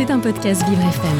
C'est 0.00 0.10
un 0.10 0.18
podcast 0.18 0.66
Vivre 0.66 0.80
FM. 0.80 1.18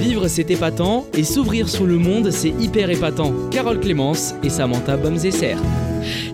Vivre, 0.00 0.28
c'est 0.28 0.48
épatant, 0.48 1.04
et 1.12 1.24
s'ouvrir 1.24 1.68
sur 1.68 1.86
le 1.86 1.98
monde, 1.98 2.30
c'est 2.30 2.50
hyper 2.50 2.88
épatant. 2.88 3.32
Carole 3.50 3.80
Clémence 3.80 4.32
et 4.44 4.48
Samantha 4.48 4.96
Bomzesser. 4.96 5.56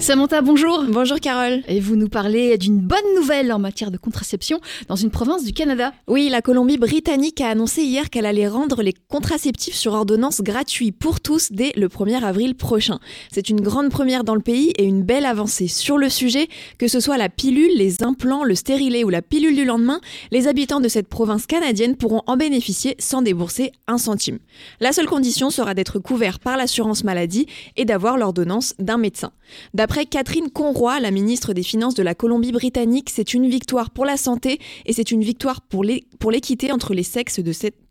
Samantha, 0.03 0.41
bonjour. 0.43 0.85
Bonjour 0.88 1.21
Carole. 1.21 1.62
Et 1.69 1.79
vous 1.79 1.95
nous 1.95 2.09
parlez 2.09 2.59
d'une 2.59 2.79
bonne 2.79 2.99
nouvelle 3.14 3.53
en 3.53 3.61
matière 3.61 3.93
de 3.93 3.96
contraception 3.96 4.61
dans 4.89 4.96
une 4.96 5.11
province 5.11 5.45
du 5.45 5.53
Canada. 5.53 5.93
Oui, 6.09 6.29
la 6.29 6.43
Colombie-Britannique 6.43 7.41
a 7.41 7.50
annoncé 7.50 7.82
hier 7.82 8.11
qu'elle 8.11 8.27
allait 8.27 8.49
rendre 8.49 8.82
les 8.82 8.95
contraceptifs 8.95 9.77
sur 9.77 9.93
ordonnance 9.93 10.41
gratuits 10.41 10.91
pour 10.91 11.21
tous 11.21 11.53
dès 11.53 11.71
le 11.77 11.86
1er 11.86 12.21
avril 12.25 12.57
prochain. 12.57 12.99
C'est 13.30 13.49
une 13.49 13.61
grande 13.61 13.91
première 13.91 14.25
dans 14.25 14.35
le 14.35 14.41
pays 14.41 14.73
et 14.77 14.82
une 14.82 15.04
belle 15.04 15.25
avancée. 15.25 15.68
Sur 15.68 15.99
le 15.99 16.09
sujet, 16.09 16.48
que 16.79 16.89
ce 16.89 16.98
soit 16.98 17.16
la 17.16 17.29
pilule, 17.29 17.71
les 17.77 18.03
implants, 18.03 18.43
le 18.43 18.57
stérilet 18.57 19.05
ou 19.05 19.09
la 19.09 19.23
pilule 19.23 19.55
du 19.55 19.64
lendemain, 19.64 20.00
les 20.32 20.48
habitants 20.48 20.80
de 20.80 20.89
cette 20.89 21.07
province 21.07 21.46
canadienne 21.46 21.95
pourront 21.95 22.23
en 22.26 22.37
bénéficier 22.37 22.96
sans 22.98 23.23
débourser 23.23 23.71
un 23.87 23.98
centime. 23.98 24.40
La 24.81 24.93
seule 24.93 25.07
condition 25.07 25.50
sera 25.50 25.75
d'être 25.75 26.00
couvert 26.00 26.40
par 26.40 26.57
l'assurance 26.57 27.04
maladie 27.04 27.46
et 27.76 27.84
d'avoir 27.84 28.18
l'ordonnance 28.18 28.75
d'un 28.81 28.98
médecin. 28.98 29.31
D'après 29.75 29.92
Catherine 30.11 30.51
Conroy, 30.51 31.01
la 31.01 31.11
ministre 31.11 31.53
des 31.53 31.63
Finances 31.63 31.95
de 31.95 32.03
la 32.03 32.14
Colombie-Britannique, 32.14 33.11
c'est 33.11 33.34
une 33.34 33.48
victoire 33.48 33.91
pour 33.91 34.05
la 34.05 34.17
santé 34.17 34.59
et 34.87 34.92
c'est 34.92 35.11
une 35.11 35.23
victoire 35.23 35.61
pour 35.61 35.84
l'équité 35.84 36.73
entre 36.73 36.95
les 36.95 37.03
sexes 37.03 37.41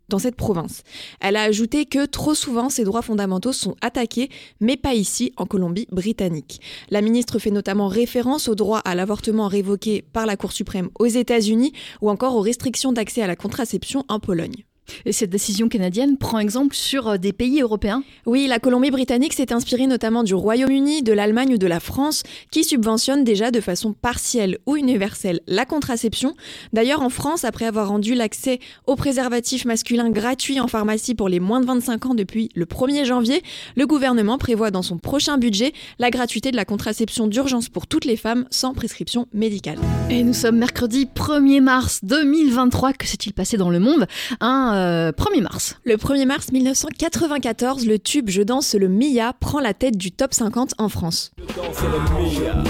dans 0.08 0.18
cette 0.18 0.36
province. 0.36 0.82
Elle 1.20 1.36
a 1.36 1.42
ajouté 1.42 1.86
que 1.86 2.04
trop 2.04 2.34
souvent 2.34 2.68
ces 2.68 2.84
droits 2.84 3.02
fondamentaux 3.02 3.52
sont 3.52 3.76
attaqués, 3.80 4.30
mais 4.60 4.76
pas 4.76 4.94
ici, 4.94 5.32
en 5.36 5.46
Colombie-Britannique. 5.46 6.60
La 6.90 7.02
ministre 7.02 7.38
fait 7.38 7.50
notamment 7.50 7.88
référence 7.88 8.48
au 8.48 8.56
droit 8.56 8.80
à 8.80 8.94
l'avortement 8.94 9.46
révoqué 9.46 10.02
par 10.02 10.26
la 10.26 10.36
Cour 10.36 10.52
suprême 10.52 10.90
aux 10.98 11.06
États-Unis 11.06 11.72
ou 12.00 12.10
encore 12.10 12.34
aux 12.34 12.42
restrictions 12.42 12.92
d'accès 12.92 13.22
à 13.22 13.28
la 13.28 13.36
contraception 13.36 14.04
en 14.08 14.18
Pologne. 14.18 14.64
Et 15.06 15.12
cette 15.12 15.30
décision 15.30 15.68
canadienne 15.68 16.16
prend 16.16 16.38
exemple 16.38 16.74
sur 16.74 17.08
euh, 17.08 17.16
des 17.16 17.32
pays 17.32 17.60
européens 17.60 18.02
Oui, 18.26 18.46
la 18.46 18.58
Colombie-Britannique 18.58 19.32
s'est 19.32 19.52
inspirée 19.52 19.86
notamment 19.86 20.22
du 20.22 20.34
Royaume-Uni, 20.34 21.02
de 21.02 21.12
l'Allemagne 21.12 21.54
ou 21.54 21.58
de 21.58 21.66
la 21.66 21.80
France, 21.80 22.22
qui 22.50 22.64
subventionnent 22.64 23.24
déjà 23.24 23.50
de 23.50 23.60
façon 23.60 23.92
partielle 23.92 24.58
ou 24.66 24.76
universelle 24.76 25.40
la 25.46 25.64
contraception. 25.64 26.34
D'ailleurs, 26.72 27.02
en 27.02 27.08
France, 27.08 27.44
après 27.44 27.66
avoir 27.66 27.88
rendu 27.88 28.14
l'accès 28.14 28.60
aux 28.86 28.96
préservatifs 28.96 29.64
masculins 29.64 30.10
gratuit 30.10 30.60
en 30.60 30.68
pharmacie 30.68 31.14
pour 31.14 31.28
les 31.28 31.40
moins 31.40 31.60
de 31.60 31.66
25 31.66 32.06
ans 32.06 32.14
depuis 32.14 32.50
le 32.54 32.66
1er 32.66 33.04
janvier, 33.04 33.42
le 33.76 33.86
gouvernement 33.86 34.38
prévoit 34.38 34.70
dans 34.70 34.82
son 34.82 34.98
prochain 34.98 35.38
budget 35.38 35.72
la 35.98 36.10
gratuité 36.10 36.50
de 36.50 36.56
la 36.56 36.64
contraception 36.64 37.26
d'urgence 37.26 37.68
pour 37.68 37.86
toutes 37.86 38.04
les 38.04 38.16
femmes 38.16 38.46
sans 38.50 38.74
prescription 38.74 39.26
médicale. 39.32 39.78
Et 40.10 40.22
nous 40.22 40.34
sommes 40.34 40.58
mercredi 40.58 41.08
1er 41.14 41.60
mars 41.60 42.00
2023. 42.02 42.92
Que 42.94 43.06
s'est-il 43.06 43.32
passé 43.32 43.56
dans 43.56 43.70
le 43.70 43.78
monde? 43.78 44.06
1er 44.40 44.72
euh, 44.82 45.12
mars. 45.40 45.76
Le 45.84 45.96
1er 45.96 46.26
mars 46.26 46.52
1994, 46.52 47.86
le 47.86 47.98
tube 47.98 48.28
Je 48.28 48.42
danse 48.42 48.74
le 48.74 48.88
Mia 48.88 49.32
prend 49.38 49.60
la 49.60 49.74
tête 49.74 49.96
du 49.96 50.12
top 50.12 50.34
50 50.34 50.74
en 50.78 50.88
France. 50.88 51.32
Je 51.38 51.44
danse 51.54 51.82
le 51.82 51.98
Mia, 52.32 52.64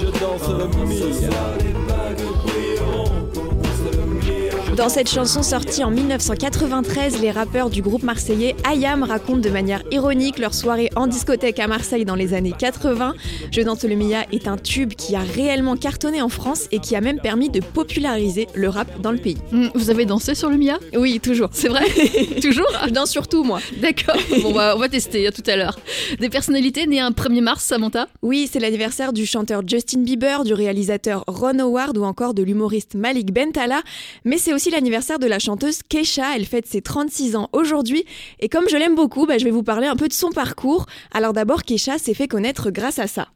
Je 0.00 0.06
danse 0.18 0.48
le 0.48 0.66
Mia. 0.86 1.81
Dans 4.82 4.88
cette 4.88 5.08
chanson 5.08 5.44
sortie 5.44 5.84
en 5.84 5.92
1993, 5.92 7.20
les 7.20 7.30
rappeurs 7.30 7.70
du 7.70 7.82
groupe 7.82 8.02
marseillais 8.02 8.56
Ayam 8.64 9.04
racontent 9.04 9.38
de 9.38 9.48
manière 9.48 9.80
ironique 9.92 10.40
leur 10.40 10.54
soirée 10.54 10.90
en 10.96 11.06
discothèque 11.06 11.60
à 11.60 11.68
Marseille 11.68 12.04
dans 12.04 12.16
les 12.16 12.34
années 12.34 12.52
80. 12.58 13.14
Je 13.52 13.60
danse 13.62 13.84
le 13.84 13.94
Mia 13.94 14.24
est 14.32 14.48
un 14.48 14.56
tube 14.56 14.94
qui 14.94 15.14
a 15.14 15.20
réellement 15.20 15.76
cartonné 15.76 16.20
en 16.20 16.28
France 16.28 16.66
et 16.72 16.80
qui 16.80 16.96
a 16.96 17.00
même 17.00 17.20
permis 17.20 17.48
de 17.48 17.60
populariser 17.60 18.48
le 18.54 18.68
rap 18.68 19.00
dans 19.00 19.12
le 19.12 19.18
pays. 19.18 19.38
Hmm, 19.52 19.68
vous 19.76 19.88
avez 19.90 20.04
dansé 20.04 20.34
sur 20.34 20.50
le 20.50 20.56
Mia? 20.56 20.80
Oui, 20.96 21.20
toujours. 21.20 21.50
C'est 21.52 21.68
vrai? 21.68 21.84
Toujours? 22.42 22.66
Je 22.84 22.90
danse 22.90 23.10
surtout, 23.10 23.44
moi. 23.44 23.60
D'accord. 23.80 24.16
Bon, 24.42 24.52
bah, 24.52 24.72
on 24.74 24.80
va 24.80 24.88
tester 24.88 25.28
à 25.28 25.30
tout 25.30 25.44
à 25.46 25.54
l'heure. 25.54 25.78
Des 26.18 26.28
personnalités 26.28 26.88
nées 26.88 26.98
un 26.98 27.12
1er 27.12 27.40
mars, 27.40 27.62
Samantha? 27.62 28.08
Oui, 28.20 28.48
c'est 28.50 28.58
l'anniversaire 28.58 29.12
du 29.12 29.26
chanteur 29.26 29.62
Justin 29.64 30.00
Bieber, 30.00 30.42
du 30.42 30.54
réalisateur 30.54 31.22
Ron 31.28 31.60
Howard 31.60 31.96
ou 31.96 32.02
encore 32.02 32.34
de 32.34 32.42
l'humoriste 32.42 32.96
Malik 32.96 33.32
Bentala. 33.32 33.82
Mais 34.24 34.38
c'est 34.38 34.52
aussi 34.52 34.71
l'anniversaire 34.72 35.18
de 35.18 35.26
la 35.26 35.38
chanteuse 35.38 35.80
Keisha. 35.88 36.36
Elle 36.36 36.46
fête 36.46 36.66
ses 36.66 36.82
36 36.82 37.36
ans 37.36 37.48
aujourd'hui. 37.52 38.04
Et 38.40 38.48
comme 38.48 38.68
je 38.68 38.76
l'aime 38.76 38.94
beaucoup, 38.94 39.26
bah, 39.26 39.38
je 39.38 39.44
vais 39.44 39.50
vous 39.50 39.62
parler 39.62 39.86
un 39.86 39.96
peu 39.96 40.08
de 40.08 40.12
son 40.12 40.30
parcours. 40.30 40.86
Alors 41.12 41.32
d'abord, 41.32 41.62
Keisha 41.62 41.98
s'est 41.98 42.14
fait 42.14 42.28
connaître 42.28 42.70
grâce 42.70 42.98
à 42.98 43.06
ça. 43.06 43.28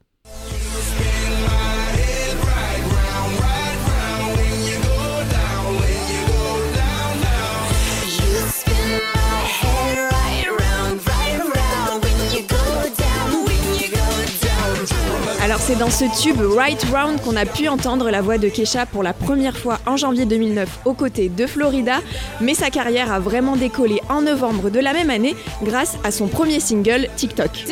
C'est 15.66 15.74
dans 15.74 15.90
ce 15.90 16.04
tube 16.22 16.40
Right 16.40 16.80
Round 16.92 17.20
qu'on 17.22 17.34
a 17.34 17.44
pu 17.44 17.66
entendre 17.66 18.08
la 18.08 18.22
voix 18.22 18.38
de 18.38 18.48
Kesha 18.48 18.86
pour 18.86 19.02
la 19.02 19.12
première 19.12 19.58
fois 19.58 19.80
en 19.84 19.96
janvier 19.96 20.24
2009 20.24 20.82
aux 20.84 20.92
côtés 20.94 21.28
de 21.28 21.44
Florida, 21.44 21.98
mais 22.40 22.54
sa 22.54 22.70
carrière 22.70 23.10
a 23.10 23.18
vraiment 23.18 23.56
décollé 23.56 24.00
en 24.08 24.22
novembre 24.22 24.70
de 24.70 24.78
la 24.78 24.92
même 24.92 25.10
année 25.10 25.34
grâce 25.64 25.98
à 26.04 26.12
son 26.12 26.28
premier 26.28 26.60
single 26.60 27.08
TikTok. 27.16 27.64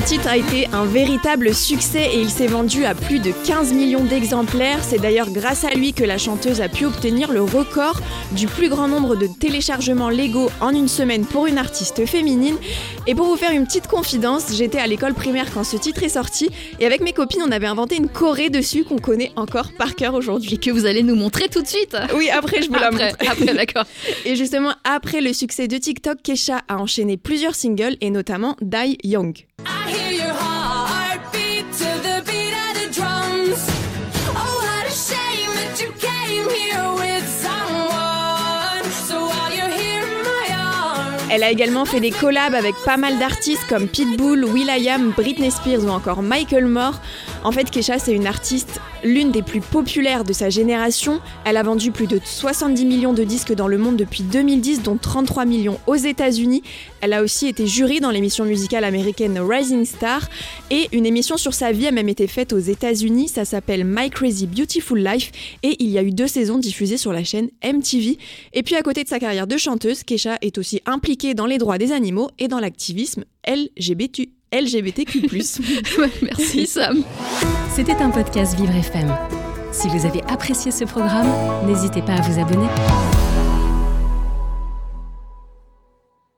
Titre 0.00 0.28
a 0.28 0.36
été 0.36 0.66
un 0.72 0.84
véritable 0.84 1.54
succès 1.54 2.10
et 2.12 2.20
il 2.20 2.30
s'est 2.30 2.46
vendu 2.46 2.84
à 2.84 2.94
plus 2.94 3.18
de 3.18 3.32
15 3.46 3.72
millions 3.72 4.04
d'exemplaires. 4.04 4.82
C'est 4.82 4.98
d'ailleurs 4.98 5.30
grâce 5.30 5.64
à 5.64 5.70
lui 5.70 5.92
que 5.92 6.04
la 6.04 6.18
chanteuse 6.18 6.60
a 6.60 6.68
pu 6.68 6.84
obtenir 6.84 7.32
le 7.32 7.42
record 7.42 7.98
du 8.32 8.46
plus 8.46 8.68
grand 8.68 8.86
nombre 8.86 9.16
de 9.16 9.26
téléchargements 9.26 10.10
légaux 10.10 10.50
en 10.60 10.70
une 10.70 10.88
semaine 10.88 11.24
pour 11.24 11.46
une 11.46 11.58
artiste 11.58 12.06
féminine. 12.06 12.56
Et 13.06 13.14
pour 13.14 13.26
vous 13.26 13.36
faire 13.36 13.50
une 13.50 13.66
petite 13.66 13.86
confidence, 13.86 14.54
j'étais 14.54 14.78
à 14.78 14.86
l'école 14.86 15.14
primaire 15.14 15.46
quand 15.52 15.64
ce 15.64 15.76
titre 15.76 16.02
est 16.02 16.10
sorti 16.10 16.50
et 16.80 16.86
avec 16.86 17.00
mes 17.00 17.12
copines 17.12 17.42
on 17.46 17.50
avait 17.50 17.66
inventé 17.66 17.96
une 17.96 18.08
choré 18.08 18.50
dessus 18.50 18.84
qu'on 18.84 18.98
connaît 18.98 19.32
encore 19.36 19.72
par 19.72 19.94
cœur 19.94 20.14
aujourd'hui. 20.14 20.58
Que 20.58 20.70
vous 20.70 20.86
allez 20.86 21.02
nous 21.02 21.16
montrer 21.16 21.48
tout 21.48 21.62
de 21.62 21.68
suite 21.68 21.96
Oui, 22.14 22.28
après 22.30 22.62
je 22.62 22.68
vous 22.68 22.74
la 22.74 22.90
montre. 22.90 23.16
Après, 23.26 23.54
d'accord. 23.54 23.84
Et 24.26 24.36
justement, 24.36 24.72
après 24.84 25.20
le 25.20 25.32
succès 25.32 25.66
de 25.66 25.78
TikTok, 25.78 26.18
Kesha 26.22 26.62
a 26.68 26.76
enchaîné 26.76 27.16
plusieurs 27.16 27.54
singles 27.54 27.96
et 28.00 28.10
notamment 28.10 28.56
Die 28.60 28.98
Young. 29.02 29.47
I 29.66 29.90
hear 29.90 30.10
you. 30.12 30.27
Elle 41.30 41.42
a 41.42 41.50
également 41.50 41.84
fait 41.84 42.00
des 42.00 42.10
collabs 42.10 42.54
avec 42.54 42.74
pas 42.86 42.96
mal 42.96 43.18
d'artistes 43.18 43.66
comme 43.68 43.86
Pitbull, 43.86 44.44
will.i.am, 44.46 45.12
Britney 45.14 45.50
Spears 45.50 45.84
ou 45.84 45.90
encore 45.90 46.22
Michael 46.22 46.64
Moore. 46.64 47.00
En 47.44 47.52
fait, 47.52 47.70
Kesha, 47.70 47.98
c'est 47.98 48.14
une 48.14 48.26
artiste 48.26 48.80
l'une 49.04 49.30
des 49.30 49.42
plus 49.42 49.60
populaires 49.60 50.24
de 50.24 50.32
sa 50.32 50.50
génération. 50.50 51.20
Elle 51.44 51.56
a 51.56 51.62
vendu 51.62 51.90
plus 51.90 52.06
de 52.06 52.20
70 52.22 52.84
millions 52.84 53.12
de 53.12 53.24
disques 53.24 53.52
dans 53.52 53.68
le 53.68 53.78
monde 53.78 53.96
depuis 53.96 54.22
2010, 54.22 54.82
dont 54.82 54.96
33 54.96 55.44
millions 55.44 55.78
aux 55.86 55.94
États-Unis. 55.94 56.62
Elle 57.00 57.12
a 57.12 57.22
aussi 57.22 57.46
été 57.46 57.66
jury 57.66 58.00
dans 58.00 58.10
l'émission 58.10 58.44
musicale 58.44 58.84
américaine 58.84 59.38
Rising 59.38 59.84
Star 59.84 60.28
et 60.70 60.88
une 60.92 61.06
émission 61.06 61.36
sur 61.36 61.54
sa 61.54 61.72
vie 61.72 61.86
a 61.86 61.90
même 61.90 62.08
été 62.08 62.26
faite 62.26 62.52
aux 62.52 62.58
États-Unis. 62.58 63.28
Ça 63.28 63.44
s'appelle 63.44 63.84
My 63.84 64.10
Crazy 64.10 64.46
Beautiful 64.46 64.98
Life 64.98 65.30
et 65.62 65.76
il 65.80 65.90
y 65.90 65.98
a 65.98 66.02
eu 66.02 66.10
deux 66.10 66.26
saisons 66.26 66.58
diffusées 66.58 66.96
sur 66.96 67.12
la 67.12 67.24
chaîne 67.24 67.48
MTV. 67.64 68.18
Et 68.52 68.62
puis 68.62 68.74
à 68.74 68.82
côté 68.82 69.04
de 69.04 69.08
sa 69.08 69.18
carrière 69.18 69.46
de 69.46 69.56
chanteuse, 69.56 70.02
Kesha 70.02 70.38
est 70.42 70.58
aussi 70.58 70.80
impliquée 71.18 71.34
dans 71.34 71.46
les 71.46 71.58
droits 71.58 71.78
des 71.78 71.90
animaux 71.90 72.30
et 72.38 72.46
dans 72.46 72.60
l'activisme 72.60 73.24
LGBT. 73.48 74.28
LGBTQ+. 74.52 75.28
Merci 76.22 76.66
Sam. 76.68 77.02
C'était 77.74 77.96
un 77.96 78.10
podcast 78.10 78.56
Vivre 78.56 78.74
FM. 78.74 79.12
Si 79.72 79.88
vous 79.88 80.06
avez 80.06 80.22
apprécié 80.22 80.70
ce 80.70 80.84
programme, 80.84 81.28
n'hésitez 81.66 82.02
pas 82.02 82.14
à 82.14 82.20
vous 82.22 82.40
abonner. 82.40 82.68